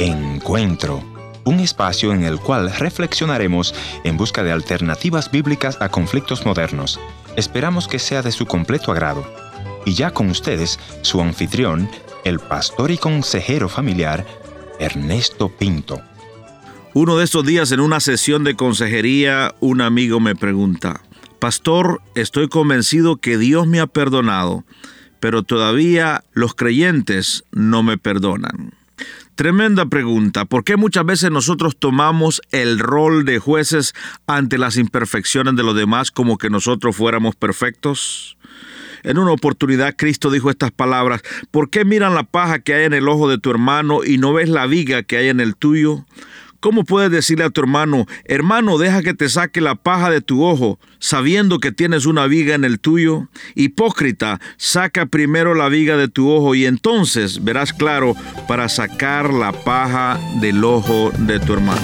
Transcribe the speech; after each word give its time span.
Encuentro, 0.00 1.04
un 1.44 1.60
espacio 1.60 2.14
en 2.14 2.24
el 2.24 2.40
cual 2.40 2.72
reflexionaremos 2.74 3.74
en 4.02 4.16
busca 4.16 4.42
de 4.42 4.50
alternativas 4.50 5.30
bíblicas 5.30 5.76
a 5.82 5.90
conflictos 5.90 6.46
modernos. 6.46 6.98
Esperamos 7.36 7.86
que 7.86 7.98
sea 7.98 8.22
de 8.22 8.32
su 8.32 8.46
completo 8.46 8.92
agrado. 8.92 9.30
Y 9.84 9.92
ya 9.92 10.10
con 10.12 10.30
ustedes, 10.30 10.80
su 11.02 11.20
anfitrión, 11.20 11.86
el 12.24 12.38
pastor 12.38 12.90
y 12.90 12.96
consejero 12.96 13.68
familiar, 13.68 14.24
Ernesto 14.78 15.50
Pinto. 15.50 16.00
Uno 16.94 17.18
de 17.18 17.24
estos 17.24 17.44
días 17.44 17.70
en 17.70 17.80
una 17.80 18.00
sesión 18.00 18.42
de 18.42 18.56
consejería, 18.56 19.54
un 19.60 19.82
amigo 19.82 20.18
me 20.18 20.34
pregunta, 20.34 21.02
Pastor, 21.40 22.00
estoy 22.14 22.48
convencido 22.48 23.16
que 23.16 23.36
Dios 23.36 23.66
me 23.66 23.80
ha 23.80 23.86
perdonado, 23.86 24.64
pero 25.20 25.42
todavía 25.42 26.24
los 26.32 26.54
creyentes 26.54 27.44
no 27.52 27.82
me 27.82 27.98
perdonan. 27.98 28.79
Tremenda 29.40 29.86
pregunta. 29.86 30.44
¿Por 30.44 30.64
qué 30.64 30.76
muchas 30.76 31.06
veces 31.06 31.30
nosotros 31.30 31.74
tomamos 31.78 32.42
el 32.52 32.78
rol 32.78 33.24
de 33.24 33.38
jueces 33.38 33.94
ante 34.26 34.58
las 34.58 34.76
imperfecciones 34.76 35.56
de 35.56 35.62
los 35.62 35.74
demás 35.74 36.10
como 36.10 36.36
que 36.36 36.50
nosotros 36.50 36.94
fuéramos 36.94 37.36
perfectos? 37.36 38.36
En 39.02 39.16
una 39.16 39.32
oportunidad 39.32 39.94
Cristo 39.96 40.30
dijo 40.30 40.50
estas 40.50 40.72
palabras, 40.72 41.22
¿por 41.50 41.70
qué 41.70 41.86
miran 41.86 42.14
la 42.14 42.24
paja 42.24 42.58
que 42.58 42.74
hay 42.74 42.84
en 42.84 42.92
el 42.92 43.08
ojo 43.08 43.30
de 43.30 43.38
tu 43.38 43.50
hermano 43.50 44.04
y 44.04 44.18
no 44.18 44.34
ves 44.34 44.50
la 44.50 44.66
viga 44.66 45.04
que 45.04 45.16
hay 45.16 45.28
en 45.28 45.40
el 45.40 45.56
tuyo? 45.56 46.04
¿Cómo 46.60 46.84
puedes 46.84 47.10
decirle 47.10 47.44
a 47.44 47.50
tu 47.50 47.62
hermano, 47.62 48.06
hermano, 48.24 48.76
deja 48.76 49.02
que 49.02 49.14
te 49.14 49.30
saque 49.30 49.62
la 49.62 49.76
paja 49.76 50.10
de 50.10 50.20
tu 50.20 50.44
ojo, 50.44 50.78
sabiendo 50.98 51.58
que 51.58 51.72
tienes 51.72 52.04
una 52.04 52.26
viga 52.26 52.54
en 52.54 52.64
el 52.64 52.80
tuyo? 52.80 53.28
Hipócrita, 53.54 54.40
saca 54.58 55.06
primero 55.06 55.54
la 55.54 55.70
viga 55.70 55.96
de 55.96 56.08
tu 56.08 56.30
ojo 56.30 56.54
y 56.54 56.66
entonces 56.66 57.42
verás 57.42 57.72
claro 57.72 58.14
para 58.46 58.68
sacar 58.68 59.32
la 59.32 59.52
paja 59.52 60.20
del 60.42 60.62
ojo 60.62 61.10
de 61.18 61.40
tu 61.40 61.54
hermano. 61.54 61.80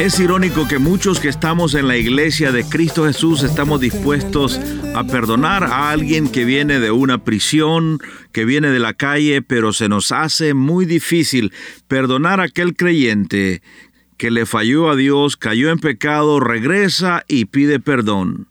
Es 0.00 0.18
irónico 0.18 0.66
que 0.66 0.78
muchos 0.78 1.20
que 1.20 1.28
estamos 1.28 1.74
en 1.74 1.86
la 1.86 1.98
iglesia 1.98 2.52
de 2.52 2.64
Cristo 2.64 3.04
Jesús 3.04 3.42
estamos 3.42 3.82
dispuestos 3.82 4.58
a 4.94 5.04
perdonar 5.04 5.64
a 5.64 5.90
alguien 5.90 6.32
que 6.32 6.46
viene 6.46 6.80
de 6.80 6.90
una 6.90 7.22
prisión, 7.22 7.98
que 8.32 8.46
viene 8.46 8.70
de 8.70 8.78
la 8.78 8.94
calle, 8.94 9.42
pero 9.42 9.74
se 9.74 9.90
nos 9.90 10.10
hace 10.10 10.54
muy 10.54 10.86
difícil 10.86 11.52
perdonar 11.86 12.40
a 12.40 12.44
aquel 12.44 12.74
creyente 12.76 13.60
que 14.16 14.30
le 14.30 14.46
falló 14.46 14.88
a 14.88 14.96
Dios, 14.96 15.36
cayó 15.36 15.68
en 15.68 15.78
pecado, 15.78 16.40
regresa 16.40 17.22
y 17.28 17.44
pide 17.44 17.78
perdón. 17.78 18.49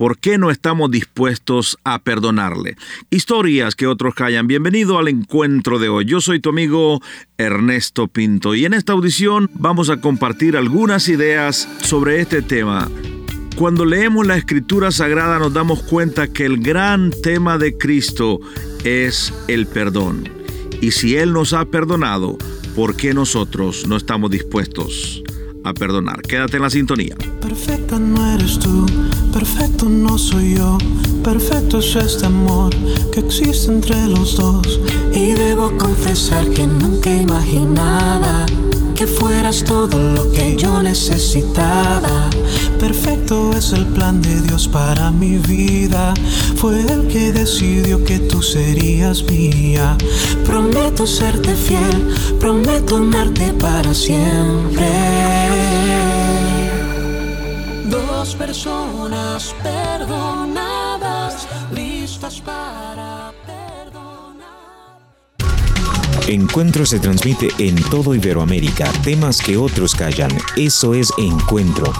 ¿Por 0.00 0.16
qué 0.16 0.38
no 0.38 0.50
estamos 0.50 0.90
dispuestos 0.90 1.76
a 1.84 1.98
perdonarle? 1.98 2.78
Historias 3.10 3.74
que 3.74 3.86
otros 3.86 4.14
callan. 4.14 4.46
Bienvenido 4.46 4.98
al 4.98 5.08
encuentro 5.08 5.78
de 5.78 5.90
hoy. 5.90 6.06
Yo 6.06 6.22
soy 6.22 6.40
tu 6.40 6.48
amigo 6.48 7.02
Ernesto 7.36 8.08
Pinto 8.08 8.54
y 8.54 8.64
en 8.64 8.72
esta 8.72 8.94
audición 8.94 9.50
vamos 9.52 9.90
a 9.90 10.00
compartir 10.00 10.56
algunas 10.56 11.06
ideas 11.10 11.68
sobre 11.82 12.22
este 12.22 12.40
tema. 12.40 12.88
Cuando 13.56 13.84
leemos 13.84 14.26
la 14.26 14.38
escritura 14.38 14.90
sagrada 14.90 15.38
nos 15.38 15.52
damos 15.52 15.82
cuenta 15.82 16.28
que 16.28 16.46
el 16.46 16.62
gran 16.62 17.10
tema 17.22 17.58
de 17.58 17.76
Cristo 17.76 18.40
es 18.84 19.34
el 19.48 19.66
perdón. 19.66 20.30
Y 20.80 20.92
si 20.92 21.16
Él 21.16 21.34
nos 21.34 21.52
ha 21.52 21.66
perdonado, 21.66 22.38
¿por 22.74 22.96
qué 22.96 23.12
nosotros 23.12 23.86
no 23.86 23.98
estamos 23.98 24.30
dispuestos 24.30 25.22
a 25.64 25.74
perdonar? 25.74 26.22
Quédate 26.22 26.56
en 26.56 26.62
la 26.62 26.70
sintonía. 26.70 27.16
Perfecta 27.40 27.98
no 27.98 28.34
eres 28.34 28.58
tú 28.58 28.86
Perfecto 29.32 29.88
no 29.88 30.18
soy 30.18 30.56
yo, 30.56 30.76
perfecto 31.22 31.78
es 31.78 31.94
este 31.94 32.26
amor 32.26 32.74
que 33.12 33.20
existe 33.20 33.70
entre 33.72 34.08
los 34.08 34.36
dos. 34.36 34.80
Y 35.14 35.32
debo 35.32 35.76
confesar 35.78 36.48
que 36.50 36.66
nunca 36.66 37.14
imaginaba 37.14 38.44
que 39.00 39.06
fueras 39.06 39.64
todo 39.64 39.98
lo 39.98 40.30
que 40.30 40.56
yo 40.56 40.82
necesitaba. 40.82 42.28
Perfecto 42.78 43.52
es 43.56 43.72
el 43.72 43.86
plan 43.86 44.20
de 44.20 44.42
Dios 44.42 44.68
para 44.68 45.10
mi 45.10 45.38
vida. 45.38 46.12
Fue 46.56 46.82
el 46.82 47.08
que 47.08 47.32
decidió 47.32 48.04
que 48.04 48.18
tú 48.18 48.42
serías 48.42 49.22
mía. 49.22 49.96
Prometo 50.44 51.06
serte 51.06 51.54
fiel, 51.54 52.14
prometo 52.38 52.96
amarte 52.96 53.54
para 53.54 53.94
siempre 53.94 54.86
personas 58.36 59.54
perdonadas, 59.62 60.49
Encuentro 66.30 66.86
se 66.86 67.00
transmite 67.00 67.48
en 67.58 67.74
todo 67.90 68.14
Iberoamérica, 68.14 68.90
temas 69.02 69.40
que 69.40 69.56
otros 69.56 69.94
callan. 69.94 70.30
Eso 70.56 70.94
es 70.94 71.10
Encuentro 71.18 71.92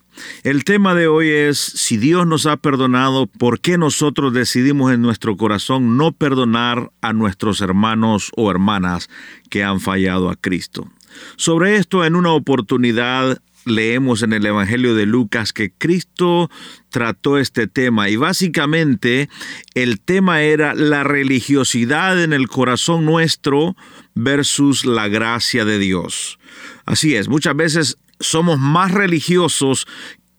El 0.43 0.63
tema 0.63 0.95
de 0.95 1.07
hoy 1.07 1.29
es, 1.29 1.59
si 1.59 1.97
Dios 1.97 2.25
nos 2.25 2.45
ha 2.47 2.57
perdonado, 2.57 3.27
¿por 3.27 3.59
qué 3.59 3.77
nosotros 3.77 4.33
decidimos 4.33 4.91
en 4.91 5.01
nuestro 5.01 5.37
corazón 5.37 5.95
no 5.95 6.11
perdonar 6.11 6.91
a 7.01 7.13
nuestros 7.13 7.61
hermanos 7.61 8.31
o 8.35 8.49
hermanas 8.49 9.09
que 9.49 9.63
han 9.63 9.79
fallado 9.79 10.29
a 10.29 10.35
Cristo? 10.35 10.89
Sobre 11.35 11.75
esto, 11.75 12.03
en 12.03 12.15
una 12.15 12.31
oportunidad, 12.31 13.39
leemos 13.69 14.23
en 14.23 14.33
el 14.33 14.45
Evangelio 14.45 14.95
de 14.95 15.05
Lucas 15.05 15.53
que 15.53 15.71
Cristo 15.71 16.49
trató 16.89 17.37
este 17.37 17.67
tema 17.67 18.09
y 18.09 18.15
básicamente 18.15 19.29
el 19.73 19.99
tema 19.99 20.41
era 20.41 20.73
la 20.73 21.03
religiosidad 21.03 22.21
en 22.23 22.33
el 22.33 22.47
corazón 22.47 23.05
nuestro 23.05 23.75
versus 24.15 24.85
la 24.85 25.07
gracia 25.07 25.65
de 25.65 25.79
Dios. 25.79 26.39
Así 26.85 27.15
es, 27.15 27.27
muchas 27.27 27.55
veces 27.55 27.97
somos 28.19 28.59
más 28.59 28.91
religiosos 28.91 29.87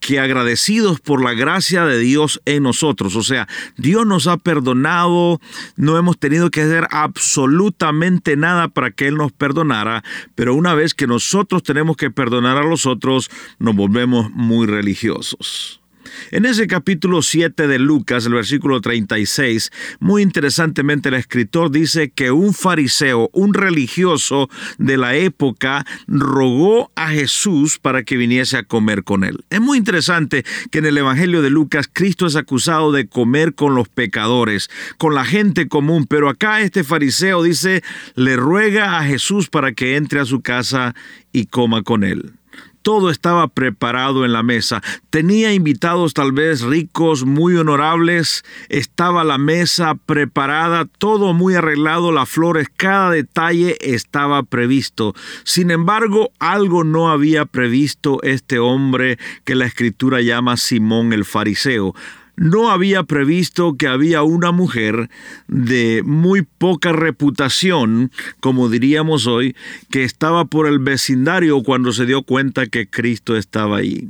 que 0.08 0.18
agradecidos 0.18 1.00
por 1.00 1.22
la 1.22 1.34
gracia 1.34 1.84
de 1.84 1.98
Dios 1.98 2.40
en 2.46 2.62
nosotros. 2.62 3.14
O 3.14 3.22
sea, 3.22 3.46
Dios 3.76 4.06
nos 4.06 4.26
ha 4.26 4.38
perdonado, 4.38 5.38
no 5.76 5.98
hemos 5.98 6.18
tenido 6.18 6.50
que 6.50 6.62
hacer 6.62 6.88
absolutamente 6.90 8.34
nada 8.34 8.68
para 8.68 8.90
que 8.90 9.06
Él 9.06 9.16
nos 9.16 9.32
perdonara, 9.32 10.02
pero 10.34 10.54
una 10.54 10.74
vez 10.74 10.94
que 10.94 11.06
nosotros 11.06 11.62
tenemos 11.62 11.98
que 11.98 12.10
perdonar 12.10 12.56
a 12.56 12.62
los 12.62 12.86
otros, 12.86 13.30
nos 13.58 13.76
volvemos 13.76 14.30
muy 14.30 14.66
religiosos. 14.66 15.82
En 16.30 16.44
ese 16.44 16.66
capítulo 16.66 17.22
7 17.22 17.66
de 17.66 17.78
Lucas, 17.78 18.26
el 18.26 18.34
versículo 18.34 18.80
36, 18.80 19.70
muy 20.00 20.22
interesantemente 20.22 21.08
el 21.08 21.14
escritor 21.14 21.70
dice 21.70 22.10
que 22.10 22.30
un 22.30 22.54
fariseo, 22.54 23.30
un 23.32 23.54
religioso 23.54 24.48
de 24.78 24.96
la 24.96 25.14
época, 25.14 25.86
rogó 26.06 26.90
a 26.94 27.08
Jesús 27.08 27.78
para 27.78 28.02
que 28.02 28.16
viniese 28.16 28.56
a 28.56 28.62
comer 28.62 29.04
con 29.04 29.24
él. 29.24 29.44
Es 29.50 29.60
muy 29.60 29.78
interesante 29.78 30.44
que 30.70 30.78
en 30.78 30.86
el 30.86 30.98
Evangelio 30.98 31.42
de 31.42 31.50
Lucas 31.50 31.88
Cristo 31.92 32.26
es 32.26 32.36
acusado 32.36 32.92
de 32.92 33.08
comer 33.08 33.54
con 33.54 33.74
los 33.74 33.88
pecadores, 33.88 34.70
con 34.98 35.14
la 35.14 35.24
gente 35.24 35.68
común, 35.68 36.06
pero 36.06 36.28
acá 36.28 36.60
este 36.60 36.84
fariseo 36.84 37.42
dice, 37.42 37.82
le 38.14 38.36
ruega 38.36 38.98
a 38.98 39.04
Jesús 39.04 39.48
para 39.48 39.72
que 39.72 39.96
entre 39.96 40.20
a 40.20 40.24
su 40.24 40.40
casa 40.40 40.94
y 41.32 41.46
coma 41.46 41.82
con 41.82 42.04
él 42.04 42.37
todo 42.82 43.10
estaba 43.10 43.48
preparado 43.48 44.24
en 44.24 44.32
la 44.32 44.42
mesa. 44.42 44.82
Tenía 45.10 45.52
invitados 45.52 46.14
tal 46.14 46.32
vez 46.32 46.62
ricos, 46.62 47.24
muy 47.24 47.56
honorables, 47.56 48.44
estaba 48.68 49.24
la 49.24 49.38
mesa 49.38 49.94
preparada, 49.94 50.86
todo 50.86 51.32
muy 51.32 51.54
arreglado, 51.54 52.12
las 52.12 52.28
flores, 52.28 52.68
cada 52.76 53.10
detalle 53.10 53.76
estaba 53.80 54.42
previsto. 54.42 55.14
Sin 55.44 55.70
embargo, 55.70 56.30
algo 56.38 56.84
no 56.84 57.10
había 57.10 57.44
previsto 57.44 58.22
este 58.22 58.58
hombre 58.58 59.18
que 59.44 59.54
la 59.54 59.66
escritura 59.66 60.20
llama 60.20 60.56
Simón 60.56 61.12
el 61.12 61.24
fariseo. 61.24 61.94
No 62.38 62.70
había 62.70 63.02
previsto 63.02 63.76
que 63.76 63.88
había 63.88 64.22
una 64.22 64.52
mujer 64.52 65.10
de 65.48 66.02
muy 66.04 66.42
poca 66.42 66.92
reputación, 66.92 68.10
como 68.40 68.68
diríamos 68.68 69.26
hoy, 69.26 69.56
que 69.90 70.04
estaba 70.04 70.44
por 70.44 70.66
el 70.66 70.78
vecindario 70.78 71.62
cuando 71.62 71.92
se 71.92 72.06
dio 72.06 72.22
cuenta 72.22 72.66
que 72.66 72.88
Cristo 72.88 73.36
estaba 73.36 73.78
ahí. 73.78 74.08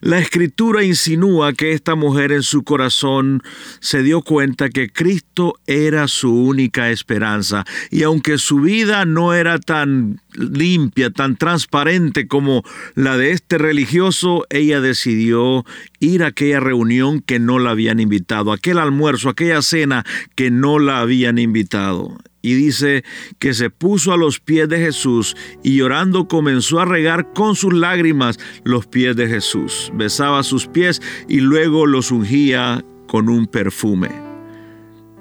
La 0.00 0.18
escritura 0.18 0.84
insinúa 0.84 1.52
que 1.52 1.72
esta 1.72 1.94
mujer 1.94 2.32
en 2.32 2.42
su 2.42 2.62
corazón 2.62 3.42
se 3.80 4.02
dio 4.02 4.22
cuenta 4.22 4.70
que 4.70 4.88
Cristo 4.88 5.54
era 5.66 6.08
su 6.08 6.34
única 6.34 6.90
esperanza. 6.90 7.64
Y 7.90 8.02
aunque 8.02 8.38
su 8.38 8.60
vida 8.60 9.04
no 9.04 9.34
era 9.34 9.58
tan 9.58 10.20
limpia, 10.32 11.10
tan 11.10 11.36
transparente 11.36 12.26
como 12.28 12.62
la 12.94 13.16
de 13.16 13.32
este 13.32 13.58
religioso, 13.58 14.46
ella 14.50 14.80
decidió 14.80 15.64
ir 16.00 16.22
a 16.22 16.28
aquella 16.28 16.60
reunión 16.60 17.20
que 17.20 17.38
no 17.38 17.58
la 17.58 17.70
habían 17.70 18.00
invitado, 18.00 18.52
aquel 18.52 18.78
almuerzo, 18.78 19.28
aquella 19.28 19.62
cena 19.62 20.04
que 20.34 20.50
no 20.50 20.78
la 20.78 21.00
habían 21.00 21.38
invitado 21.38 22.18
y 22.44 22.52
dice 22.54 23.04
que 23.38 23.54
se 23.54 23.70
puso 23.70 24.12
a 24.12 24.18
los 24.18 24.38
pies 24.38 24.68
de 24.68 24.76
Jesús 24.78 25.34
y 25.62 25.78
llorando 25.78 26.28
comenzó 26.28 26.78
a 26.78 26.84
regar 26.84 27.32
con 27.32 27.56
sus 27.56 27.72
lágrimas 27.72 28.38
los 28.64 28.86
pies 28.86 29.16
de 29.16 29.26
Jesús. 29.26 29.90
Besaba 29.94 30.42
sus 30.42 30.66
pies 30.66 31.00
y 31.26 31.40
luego 31.40 31.86
los 31.86 32.10
ungía 32.10 32.84
con 33.06 33.30
un 33.30 33.46
perfume. 33.46 34.23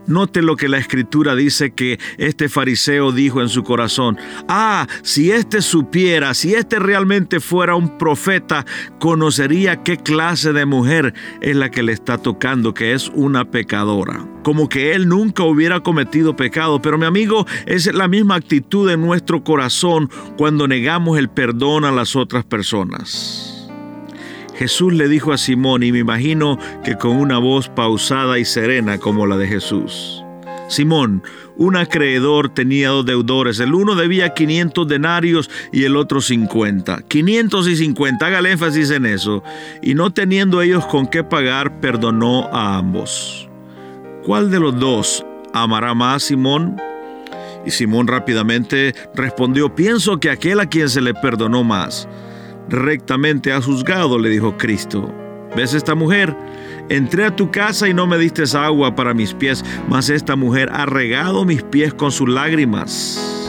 Note 0.08 0.42
lo 0.42 0.56
que 0.56 0.70
la 0.70 0.78
escritura 0.78 1.36
dice 1.36 1.72
que 1.72 2.00
este 2.18 2.50
fariseo 2.50 3.12
dijo 3.12 3.42
en 3.42 3.50
su 3.50 3.64
corazón. 3.64 4.18
Ah, 4.48 4.88
si 5.02 5.32
éste 5.32 5.62
supiera, 5.62 6.34
si 6.34 6.54
éste 6.54 6.80
realmente 6.80 7.40
fuera 7.40 7.76
un 7.76 7.98
profeta, 7.98 8.66
conocería 9.00 9.84
qué 9.84 9.98
clase 9.98 10.54
de 10.54 10.66
mujer 10.66 11.14
es 11.42 11.56
la 11.56 11.72
que 11.72 11.84
le 11.84 11.94
está 11.94 12.18
tocando, 12.18 12.74
que 12.74 12.94
es 12.94 13.12
una 13.14 13.50
pecadora. 13.50 14.28
Como 14.44 14.68
que 14.68 14.94
él 14.94 15.08
nunca 15.08 15.44
hubiera 15.44 15.80
cometido 15.80 16.36
pecado. 16.36 16.82
Pero 16.82 16.98
mi 16.98 17.06
amigo, 17.06 17.46
es 17.66 17.94
la 17.94 18.08
misma 18.08 18.36
actitud 18.36 18.90
en 18.90 19.02
nuestro 19.02 19.44
corazón 19.44 20.10
cuando 20.38 20.68
negamos 20.68 21.18
el 21.18 21.30
perdón 21.30 21.86
a 21.86 21.92
las 21.92 22.16
otras 22.16 22.44
personas. 22.44 23.53
Jesús 24.64 24.94
le 24.94 25.10
dijo 25.10 25.34
a 25.34 25.38
Simón, 25.38 25.84
y 25.84 25.92
me 25.92 26.00
imagino 26.00 26.58
que 26.86 26.96
con 26.96 27.18
una 27.18 27.38
voz 27.38 27.68
pausada 27.68 28.40
y 28.40 28.46
serena 28.46 28.98
como 28.98 29.26
la 29.26 29.36
de 29.36 29.46
Jesús. 29.46 30.24
Simón, 30.70 31.22
un 31.58 31.76
acreedor 31.76 32.48
tenía 32.48 32.88
dos 32.88 33.06
deudores, 33.06 33.60
el 33.60 33.74
uno 33.74 33.94
debía 33.94 34.34
500 34.34 34.88
denarios 34.88 35.50
y 35.74 35.84
el 35.84 35.98
otro 35.98 36.22
50. 36.22 37.02
500 37.10 37.68
y 37.68 37.76
50, 37.76 38.26
hágale 38.26 38.52
énfasis 38.52 38.92
en 38.92 39.06
eso. 39.06 39.44
Y 39.82 39.96
no 39.96 40.14
teniendo 40.14 40.62
ellos 40.62 40.86
con 40.86 41.08
qué 41.08 41.26
pagar, 41.26 41.82
perdonó 41.82 42.46
a 42.54 42.78
ambos. 42.78 43.50
¿Cuál 44.24 44.50
de 44.50 44.62
los 44.62 44.80
dos 44.80 45.26
amará 45.52 45.94
más 45.94 46.24
Simón? 46.24 46.78
Y 47.66 47.72
Simón 47.72 48.08
rápidamente 48.08 48.96
respondió, 49.14 49.76
pienso 49.76 50.22
que 50.22 50.30
aquel 50.30 50.62
a 50.62 50.68
quien 50.68 50.88
se 50.88 51.02
le 51.02 51.14
perdonó 51.14 51.66
más 51.66 52.08
rectamente 52.70 53.52
has 53.52 53.66
juzgado, 53.66 54.18
le 54.18 54.30
dijo 54.30 54.58
Cristo. 54.58 55.12
¿Ves 55.56 55.74
esta 55.74 55.96
mujer? 55.96 56.36
Entré 56.90 57.26
a 57.26 57.36
tu 57.36 57.52
casa 57.52 57.88
y 57.88 57.94
no 57.94 58.08
me 58.08 58.18
diste 58.18 58.44
agua 58.58 58.96
para 58.96 59.14
mis 59.14 59.34
pies, 59.34 59.64
mas 59.88 60.10
esta 60.10 60.36
mujer 60.36 60.70
ha 60.74 60.86
regado 60.86 61.46
mis 61.46 61.64
pies 61.64 61.94
con 61.94 62.12
sus 62.12 62.28
lágrimas 62.28 63.43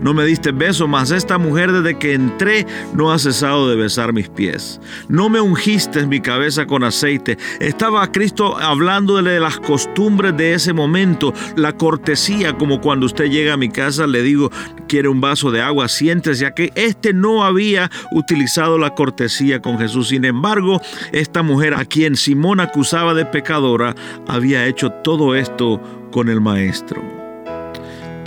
no 0.00 0.14
me 0.14 0.24
diste 0.24 0.52
beso, 0.52 0.86
mas 0.88 1.10
esta 1.10 1.38
mujer 1.38 1.72
desde 1.72 1.98
que 1.98 2.14
entré 2.14 2.66
no 2.94 3.12
ha 3.12 3.18
cesado 3.18 3.68
de 3.68 3.76
besar 3.76 4.12
mis 4.12 4.28
pies. 4.28 4.80
No 5.08 5.28
me 5.28 5.40
ungiste 5.40 6.06
mi 6.06 6.20
cabeza 6.20 6.66
con 6.66 6.84
aceite. 6.84 7.38
Estaba 7.60 8.10
Cristo 8.12 8.56
hablando 8.58 9.22
de 9.22 9.40
las 9.40 9.58
costumbres 9.58 10.36
de 10.36 10.54
ese 10.54 10.72
momento, 10.72 11.32
la 11.56 11.72
cortesía, 11.76 12.56
como 12.56 12.80
cuando 12.80 13.06
usted 13.06 13.26
llega 13.26 13.54
a 13.54 13.56
mi 13.56 13.68
casa, 13.68 14.06
le 14.06 14.22
digo, 14.22 14.50
quiere 14.88 15.08
un 15.08 15.20
vaso 15.20 15.50
de 15.50 15.62
agua, 15.62 15.88
siéntese, 15.88 16.42
ya 16.42 16.52
que 16.52 16.72
este 16.74 17.12
no 17.12 17.44
había 17.44 17.90
utilizado 18.12 18.78
la 18.78 18.94
cortesía 18.94 19.60
con 19.60 19.78
Jesús. 19.78 20.08
Sin 20.08 20.24
embargo, 20.24 20.80
esta 21.12 21.42
mujer 21.42 21.74
a 21.74 21.84
quien 21.84 22.16
Simón 22.16 22.60
acusaba 22.60 23.14
de 23.14 23.24
pecadora, 23.24 23.94
había 24.28 24.66
hecho 24.66 24.90
todo 24.90 25.34
esto 25.34 25.80
con 26.10 26.28
el 26.28 26.40
Maestro. 26.40 27.15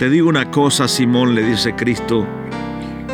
Te 0.00 0.08
digo 0.08 0.30
una 0.30 0.50
cosa, 0.50 0.88
Simón, 0.88 1.34
le 1.34 1.42
dice 1.42 1.74
Cristo, 1.74 2.26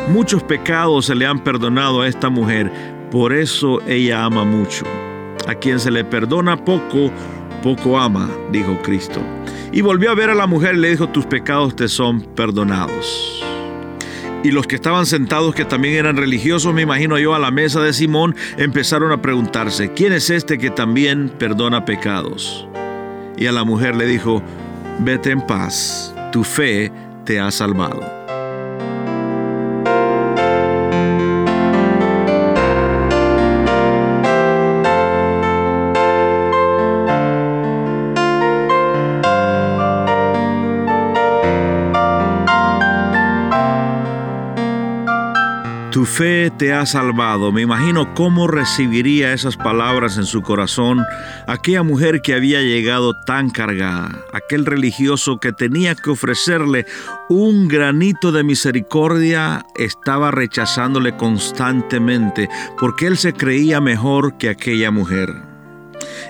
muchos 0.07 0.41
pecados 0.41 1.07
se 1.07 1.15
le 1.15 1.25
han 1.25 1.43
perdonado 1.43 1.99
a 1.99 2.07
esta 2.07 2.29
mujer, 2.29 2.71
por 3.11 3.33
eso 3.33 3.81
ella 3.85 4.23
ama 4.23 4.45
mucho. 4.45 4.85
A 5.49 5.55
quien 5.55 5.81
se 5.81 5.91
le 5.91 6.05
perdona 6.05 6.55
poco, 6.55 7.11
poco 7.61 7.99
ama, 7.99 8.29
dijo 8.53 8.81
Cristo. 8.83 9.19
Y 9.73 9.81
volvió 9.81 10.11
a 10.11 10.15
ver 10.15 10.29
a 10.29 10.33
la 10.33 10.47
mujer 10.47 10.75
y 10.75 10.77
le 10.77 10.91
dijo, 10.91 11.09
tus 11.09 11.25
pecados 11.25 11.75
te 11.75 11.89
son 11.89 12.21
perdonados. 12.21 13.43
Y 14.45 14.51
los 14.51 14.65
que 14.65 14.75
estaban 14.75 15.05
sentados, 15.05 15.53
que 15.53 15.65
también 15.65 15.95
eran 15.95 16.15
religiosos, 16.15 16.73
me 16.73 16.83
imagino 16.83 17.19
yo, 17.19 17.35
a 17.35 17.39
la 17.39 17.51
mesa 17.51 17.81
de 17.81 17.91
Simón, 17.91 18.33
empezaron 18.55 19.11
a 19.11 19.21
preguntarse, 19.21 19.91
¿quién 19.91 20.13
es 20.13 20.29
este 20.29 20.57
que 20.57 20.69
también 20.69 21.27
perdona 21.37 21.83
pecados? 21.83 22.65
Y 23.35 23.47
a 23.47 23.51
la 23.51 23.65
mujer 23.65 23.93
le 23.93 24.05
dijo, 24.05 24.41
vete 24.99 25.31
en 25.31 25.41
paz 25.41 26.13
tu 26.31 26.43
fe 26.43 26.91
te 27.25 27.39
ha 27.39 27.51
salvado. 27.51 28.16
Fe 46.07 46.49
te 46.57 46.73
ha 46.73 46.85
salvado. 46.85 47.51
Me 47.51 47.61
imagino 47.61 48.13
cómo 48.15 48.47
recibiría 48.47 49.33
esas 49.33 49.57
palabras 49.57 50.17
en 50.17 50.25
su 50.25 50.41
corazón 50.41 51.03
aquella 51.47 51.83
mujer 51.83 52.21
que 52.21 52.33
había 52.33 52.61
llegado 52.61 53.13
tan 53.25 53.49
cargada, 53.49 54.23
aquel 54.33 54.65
religioso 54.65 55.39
que 55.39 55.51
tenía 55.51 55.93
que 55.95 56.09
ofrecerle 56.09 56.85
un 57.29 57.67
granito 57.67 58.31
de 58.31 58.43
misericordia, 58.43 59.65
estaba 59.75 60.31
rechazándole 60.31 61.15
constantemente 61.17 62.49
porque 62.79 63.07
él 63.07 63.17
se 63.17 63.33
creía 63.33 63.81
mejor 63.81 64.37
que 64.37 64.49
aquella 64.49 64.91
mujer. 64.91 65.29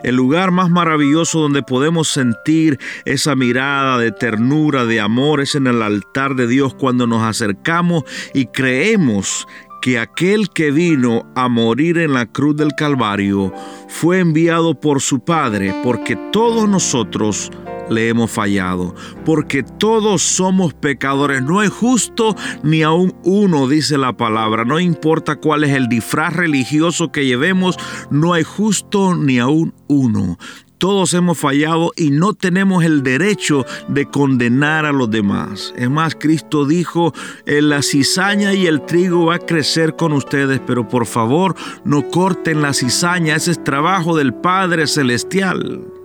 El 0.03 0.15
lugar 0.15 0.51
más 0.51 0.69
maravilloso 0.69 1.39
donde 1.39 1.63
podemos 1.63 2.07
sentir 2.07 2.79
esa 3.05 3.35
mirada 3.35 3.97
de 3.97 4.11
ternura, 4.11 4.85
de 4.85 4.99
amor, 4.99 5.41
es 5.41 5.55
en 5.55 5.67
el 5.67 5.81
altar 5.81 6.35
de 6.35 6.47
Dios 6.47 6.73
cuando 6.75 7.07
nos 7.07 7.23
acercamos 7.23 8.03
y 8.33 8.47
creemos 8.47 9.47
que 9.87 9.99
aquel 9.99 10.49
que 10.49 10.69
vino 10.69 11.31
a 11.33 11.47
morir 11.47 11.97
en 11.97 12.11
la 12.11 12.25
cruz 12.25 12.57
del 12.57 12.75
Calvario 12.75 13.53
fue 13.87 14.19
enviado 14.19 14.77
por 14.77 15.01
su 15.01 15.21
Padre, 15.21 15.73
porque 15.81 16.17
todos 16.33 16.67
nosotros 16.67 17.49
le 17.89 18.09
hemos 18.09 18.29
fallado, 18.29 18.93
porque 19.23 19.63
todos 19.63 20.21
somos 20.21 20.73
pecadores. 20.73 21.41
No 21.41 21.63
es 21.63 21.69
justo 21.69 22.35
ni 22.63 22.83
aún 22.83 23.15
uno, 23.23 23.69
dice 23.69 23.97
la 23.97 24.17
palabra. 24.17 24.65
No 24.65 24.77
importa 24.77 25.37
cuál 25.37 25.63
es 25.63 25.71
el 25.71 25.87
disfraz 25.87 26.33
religioso 26.33 27.13
que 27.13 27.25
llevemos, 27.25 27.77
no 28.11 28.33
hay 28.33 28.43
justo 28.43 29.15
ni 29.15 29.39
aún 29.39 29.73
uno. 29.87 30.37
Todos 30.77 31.13
hemos 31.13 31.37
fallado 31.37 31.91
y 31.95 32.11
no 32.11 32.33
tenemos 32.33 32.83
el 32.83 33.03
derecho 33.03 33.65
de 33.87 34.05
condenar 34.05 34.85
a 34.85 34.91
los 34.91 35.09
demás. 35.09 35.73
Es 35.75 35.89
más, 35.89 36.15
Cristo 36.15 36.65
dijo, 36.65 37.13
la 37.45 37.81
cizaña 37.81 38.53
y 38.53 38.67
el 38.67 38.85
trigo 38.85 39.25
va 39.25 39.35
a 39.35 39.39
crecer 39.39 39.95
con 39.95 40.13
ustedes, 40.13 40.61
pero 40.65 40.87
por 40.87 41.05
favor 41.05 41.55
no 41.83 42.09
corten 42.09 42.61
la 42.61 42.73
cizaña, 42.73 43.35
ese 43.35 43.51
es 43.51 43.63
trabajo 43.63 44.15
del 44.15 44.33
Padre 44.33 44.87
Celestial. 44.87 45.96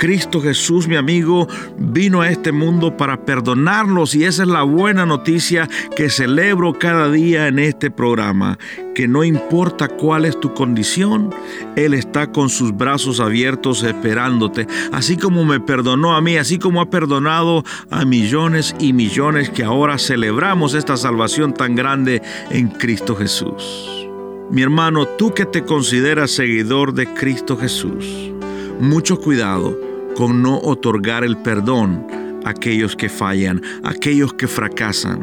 Cristo 0.00 0.40
Jesús, 0.40 0.88
mi 0.88 0.96
amigo, 0.96 1.46
vino 1.76 2.22
a 2.22 2.30
este 2.30 2.52
mundo 2.52 2.96
para 2.96 3.26
perdonarlos 3.26 4.14
y 4.14 4.24
esa 4.24 4.44
es 4.44 4.48
la 4.48 4.62
buena 4.62 5.04
noticia 5.04 5.68
que 5.94 6.08
celebro 6.08 6.72
cada 6.72 7.10
día 7.10 7.48
en 7.48 7.58
este 7.58 7.90
programa, 7.90 8.58
que 8.94 9.06
no 9.06 9.24
importa 9.24 9.88
cuál 9.88 10.24
es 10.24 10.40
tu 10.40 10.54
condición, 10.54 11.34
Él 11.76 11.92
está 11.92 12.32
con 12.32 12.48
sus 12.48 12.74
brazos 12.74 13.20
abiertos 13.20 13.82
esperándote, 13.82 14.66
así 14.90 15.18
como 15.18 15.44
me 15.44 15.60
perdonó 15.60 16.14
a 16.14 16.22
mí, 16.22 16.38
así 16.38 16.58
como 16.58 16.80
ha 16.80 16.88
perdonado 16.88 17.62
a 17.90 18.06
millones 18.06 18.74
y 18.80 18.94
millones 18.94 19.50
que 19.50 19.64
ahora 19.64 19.98
celebramos 19.98 20.72
esta 20.72 20.96
salvación 20.96 21.52
tan 21.52 21.74
grande 21.74 22.22
en 22.48 22.68
Cristo 22.68 23.14
Jesús. 23.16 24.08
Mi 24.50 24.62
hermano, 24.62 25.04
tú 25.04 25.34
que 25.34 25.44
te 25.44 25.62
consideras 25.66 26.30
seguidor 26.30 26.94
de 26.94 27.06
Cristo 27.12 27.58
Jesús, 27.58 28.32
mucho 28.80 29.20
cuidado 29.20 29.89
con 30.16 30.42
no 30.42 30.58
otorgar 30.58 31.24
el 31.24 31.36
perdón 31.38 32.06
a 32.44 32.50
aquellos 32.50 32.96
que 32.96 33.08
fallan, 33.08 33.62
a 33.82 33.90
aquellos 33.90 34.34
que 34.34 34.48
fracasan. 34.48 35.22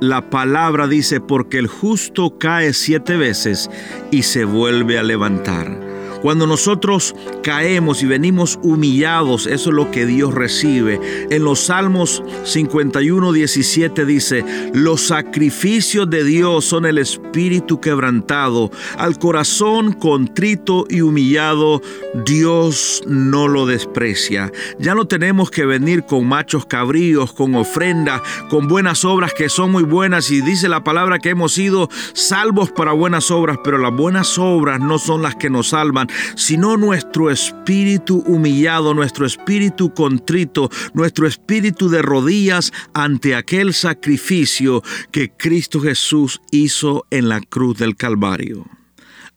La 0.00 0.30
palabra 0.30 0.86
dice, 0.86 1.20
porque 1.20 1.58
el 1.58 1.66
justo 1.66 2.38
cae 2.38 2.72
siete 2.72 3.16
veces 3.16 3.70
y 4.10 4.22
se 4.22 4.44
vuelve 4.44 4.98
a 4.98 5.02
levantar. 5.02 5.89
Cuando 6.22 6.46
nosotros 6.46 7.14
caemos 7.42 8.02
y 8.02 8.06
venimos 8.06 8.58
humillados, 8.62 9.46
eso 9.46 9.70
es 9.70 9.74
lo 9.74 9.90
que 9.90 10.06
Dios 10.06 10.34
recibe. 10.34 11.00
En 11.30 11.44
los 11.44 11.60
Salmos 11.60 12.22
51, 12.44 13.32
17 13.32 14.04
dice, 14.04 14.44
los 14.74 15.00
sacrificios 15.00 16.08
de 16.10 16.24
Dios 16.24 16.64
son 16.66 16.84
el 16.84 16.98
espíritu 16.98 17.80
quebrantado, 17.80 18.70
al 18.98 19.18
corazón 19.18 19.92
contrito 19.92 20.86
y 20.88 21.00
humillado, 21.00 21.80
Dios 22.26 23.02
no 23.06 23.48
lo 23.48 23.66
desprecia. 23.66 24.52
Ya 24.78 24.94
no 24.94 25.06
tenemos 25.06 25.50
que 25.50 25.64
venir 25.64 26.04
con 26.04 26.26
machos 26.26 26.66
cabríos, 26.66 27.32
con 27.32 27.54
ofrenda, 27.54 28.22
con 28.48 28.68
buenas 28.68 29.04
obras 29.04 29.32
que 29.34 29.48
son 29.48 29.72
muy 29.72 29.84
buenas 29.84 30.30
y 30.30 30.40
dice 30.40 30.68
la 30.68 30.84
palabra 30.84 31.18
que 31.18 31.30
hemos 31.30 31.54
sido 31.54 31.88
salvos 32.12 32.70
para 32.70 32.92
buenas 32.92 33.30
obras, 33.30 33.58
pero 33.64 33.78
las 33.78 33.94
buenas 33.94 34.38
obras 34.38 34.80
no 34.80 34.98
son 34.98 35.22
las 35.22 35.36
que 35.36 35.50
nos 35.50 35.68
salvan, 35.68 36.08
sino 36.36 36.76
nuestro 36.76 37.30
espíritu 37.30 38.22
humillado, 38.26 38.94
nuestro 38.94 39.26
espíritu 39.26 39.92
contrito, 39.94 40.70
nuestro 40.94 41.26
espíritu 41.26 41.88
de 41.88 42.02
rodillas 42.02 42.72
ante 42.94 43.34
aquel 43.34 43.74
sacrificio 43.74 44.82
que 45.10 45.30
Cristo 45.30 45.80
Jesús 45.80 46.40
hizo 46.50 47.06
en 47.10 47.28
la 47.28 47.40
cruz 47.40 47.78
del 47.78 47.96
Calvario. 47.96 48.66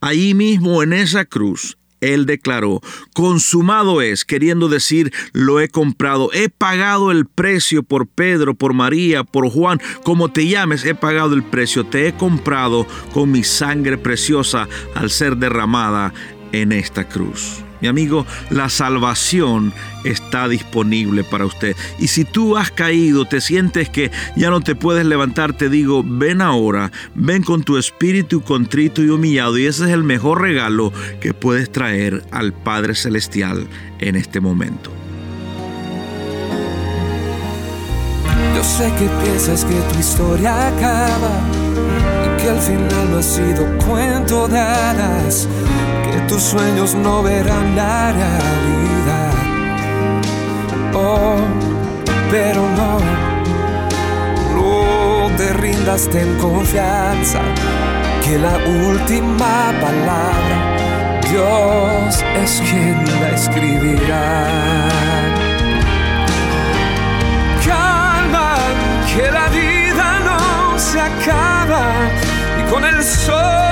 Ahí 0.00 0.34
mismo 0.34 0.82
en 0.82 0.92
esa 0.92 1.24
cruz, 1.24 1.78
él 2.00 2.26
declaró, 2.26 2.82
consumado 3.14 4.02
es, 4.02 4.24
queriendo 4.24 4.68
decir, 4.68 5.12
lo 5.32 5.60
he 5.60 5.68
comprado, 5.68 6.30
he 6.34 6.50
pagado 6.50 7.10
el 7.10 7.24
precio 7.26 7.82
por 7.82 8.06
Pedro, 8.06 8.54
por 8.54 8.74
María, 8.74 9.24
por 9.24 9.48
Juan, 9.48 9.80
como 10.04 10.30
te 10.30 10.46
llames, 10.46 10.84
he 10.84 10.94
pagado 10.94 11.34
el 11.34 11.42
precio, 11.42 11.84
te 11.84 12.06
he 12.06 12.12
comprado 12.14 12.86
con 13.14 13.30
mi 13.30 13.42
sangre 13.42 13.96
preciosa 13.96 14.68
al 14.94 15.08
ser 15.08 15.38
derramada 15.38 16.12
en 16.62 16.72
esta 16.72 17.04
cruz. 17.04 17.64
Mi 17.80 17.88
amigo, 17.88 18.26
la 18.48 18.70
salvación 18.70 19.72
está 20.04 20.48
disponible 20.48 21.22
para 21.22 21.44
usted. 21.44 21.76
Y 21.98 22.08
si 22.08 22.24
tú 22.24 22.56
has 22.56 22.70
caído, 22.70 23.26
te 23.26 23.42
sientes 23.42 23.90
que 23.90 24.10
ya 24.36 24.48
no 24.48 24.62
te 24.62 24.74
puedes 24.74 25.04
levantar, 25.04 25.52
te 25.52 25.68
digo, 25.68 26.02
ven 26.02 26.40
ahora, 26.40 26.90
ven 27.14 27.42
con 27.42 27.62
tu 27.62 27.76
espíritu 27.76 28.40
contrito 28.42 29.02
y 29.02 29.10
humillado. 29.10 29.58
Y 29.58 29.66
ese 29.66 29.84
es 29.84 29.90
el 29.90 30.02
mejor 30.02 30.40
regalo 30.40 30.92
que 31.20 31.34
puedes 31.34 31.70
traer 31.70 32.22
al 32.30 32.54
Padre 32.54 32.94
Celestial 32.94 33.66
en 33.98 34.16
este 34.16 34.40
momento. 34.40 34.90
Yo 38.56 38.64
sé 38.64 38.90
que 38.98 39.08
piensas 39.22 39.64
que 39.64 39.74
tu 39.92 39.98
historia 39.98 40.68
acaba 40.68 41.38
y 42.24 42.40
que 42.40 42.48
al 42.48 42.60
final 42.60 43.10
no 43.10 43.18
ha 43.18 43.22
sido 43.22 43.78
cuento 43.84 44.48
de 44.48 44.58
hadas 44.58 45.48
tus 46.28 46.42
sueños 46.42 46.94
no 46.94 47.22
verán 47.22 47.76
la 47.76 48.12
realidad. 48.12 49.32
Oh, 50.94 51.36
pero 52.30 52.62
no, 52.76 52.98
no 54.54 55.36
te 55.36 55.52
rindas, 55.54 56.08
ten 56.08 56.38
confianza, 56.38 57.40
que 58.24 58.38
la 58.38 58.56
última 58.88 59.72
palabra 59.80 61.20
Dios 61.28 62.24
es 62.42 62.62
quien 62.68 63.04
la 63.20 63.30
escribirá. 63.30 64.46
Calma, 67.66 68.56
que 69.14 69.30
la 69.30 69.48
vida 69.48 70.20
no 70.20 70.78
se 70.78 71.00
acaba 71.00 71.84
y 72.60 72.70
con 72.70 72.84
el 72.84 73.02
sol 73.02 73.63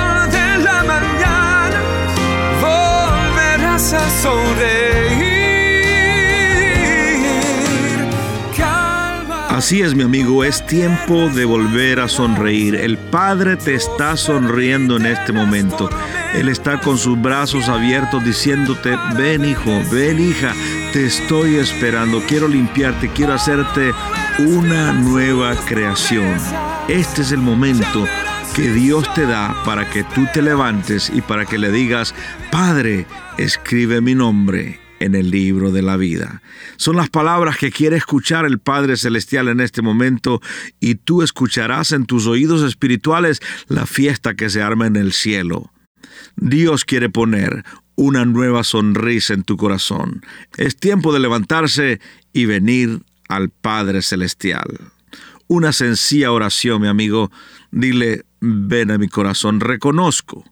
Así 9.73 9.81
es, 9.81 9.95
mi 9.95 10.03
amigo, 10.03 10.45
es 10.45 10.67
tiempo 10.67 11.31
de 11.31 11.47
volver 11.47 11.99
a 12.01 12.07
sonreír. 12.07 12.75
El 12.75 12.99
Padre 12.99 13.57
te 13.57 13.75
está 13.75 14.19
sonriendo 14.19 14.99
en 14.99 15.07
este 15.07 15.33
momento. 15.33 15.89
Él 16.35 16.51
está 16.51 16.79
con 16.79 16.99
sus 16.99 17.19
brazos 17.19 17.71
abiertos 17.71 18.23
diciéndote, 18.23 18.99
ven 19.17 19.47
hijo, 19.47 19.71
ven 19.91 20.21
hija, 20.21 20.53
te 20.93 21.07
estoy 21.07 21.55
esperando, 21.55 22.21
quiero 22.29 22.49
limpiarte, 22.49 23.09
quiero 23.15 23.33
hacerte 23.33 23.93
una 24.41 24.93
nueva 24.93 25.57
creación. 25.65 26.37
Este 26.89 27.23
es 27.23 27.33
el 27.33 27.41
momento 27.41 28.07
que 28.55 28.71
Dios 28.75 29.11
te 29.15 29.25
da 29.25 29.57
para 29.65 29.89
que 29.89 30.05
tú 30.05 30.27
te 30.35 30.43
levantes 30.43 31.11
y 31.15 31.23
para 31.23 31.47
que 31.47 31.57
le 31.57 31.71
digas, 31.71 32.15
Padre, 32.51 33.07
escribe 33.39 34.03
mi 34.03 34.15
nombre 34.15 34.82
en 35.03 35.15
el 35.15 35.31
libro 35.31 35.73
de 35.73 35.83
la 35.83 35.97
vida. 35.97 36.43
Son 36.77 36.97
las 36.97 37.11
palabras 37.11 37.59
que 37.59 37.71
quiere 37.71 37.97
escuchar 37.97 38.45
el 38.45 38.59
Padre 38.59 38.97
Celestial 38.97 39.49
en 39.49 39.61
este 39.61 39.83
momento 39.83 40.41
y 40.81 40.95
tú 40.95 41.23
escucharás 41.23 41.93
en 41.93 42.07
tus 42.07 42.27
oídos 42.27 42.63
espirituales 42.63 43.41
la 43.69 43.87
fiesta 43.87 44.35
que 44.35 44.49
se 44.49 44.63
arma 44.63 44.87
en 44.87 44.97
el 44.97 45.13
cielo. 45.13 45.73
Dios 46.37 46.85
quiere 46.85 47.11
poner 47.11 47.65
una 47.95 48.25
nueva 48.25 48.65
sonrisa 48.65 49.35
en 49.35 49.43
tu 49.43 49.57
corazón. 49.57 50.23
Es 50.57 50.77
tiempo 50.77 51.13
de 51.13 51.21
levantarse 51.21 52.01
y 52.33 52.47
venir 52.47 53.03
al 53.29 53.51
Padre 53.51 54.03
Celestial. 54.03 54.79
Una 55.49 55.73
sencilla 55.73 56.33
oración, 56.33 56.81
mi 56.81 56.89
amigo. 56.89 57.31
Dile, 57.71 58.25
ven 58.41 58.91
a 58.91 58.99
mi 58.99 59.09
corazón, 59.09 59.61
reconozco 59.61 60.45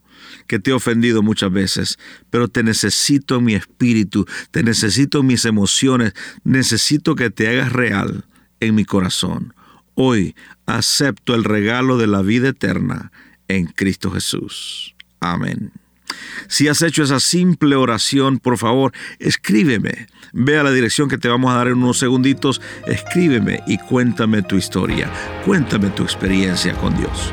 que 0.46 0.58
te 0.58 0.70
he 0.70 0.74
ofendido 0.74 1.22
muchas 1.22 1.52
veces, 1.52 1.98
pero 2.30 2.48
te 2.48 2.62
necesito 2.62 3.36
en 3.36 3.44
mi 3.44 3.54
espíritu, 3.54 4.26
te 4.50 4.62
necesito 4.62 5.20
en 5.20 5.26
mis 5.26 5.44
emociones, 5.44 6.14
necesito 6.44 7.14
que 7.14 7.30
te 7.30 7.48
hagas 7.48 7.72
real 7.72 8.24
en 8.60 8.74
mi 8.74 8.84
corazón. 8.84 9.54
Hoy 9.94 10.34
acepto 10.66 11.34
el 11.34 11.44
regalo 11.44 11.98
de 11.98 12.06
la 12.06 12.22
vida 12.22 12.48
eterna 12.48 13.12
en 13.48 13.66
Cristo 13.66 14.10
Jesús. 14.10 14.94
Amén. 15.20 15.72
Si 16.48 16.68
has 16.68 16.82
hecho 16.82 17.02
esa 17.02 17.20
simple 17.20 17.76
oración, 17.76 18.38
por 18.38 18.58
favor, 18.58 18.92
escríbeme. 19.18 20.06
Ve 20.32 20.58
a 20.58 20.62
la 20.62 20.72
dirección 20.72 21.08
que 21.08 21.18
te 21.18 21.28
vamos 21.28 21.52
a 21.52 21.56
dar 21.56 21.68
en 21.68 21.74
unos 21.74 21.98
segunditos, 21.98 22.60
escríbeme 22.86 23.60
y 23.66 23.78
cuéntame 23.78 24.42
tu 24.42 24.56
historia, 24.56 25.10
cuéntame 25.44 25.90
tu 25.90 26.02
experiencia 26.02 26.74
con 26.74 26.96
Dios. 26.96 27.32